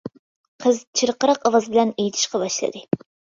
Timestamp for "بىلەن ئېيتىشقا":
1.75-2.43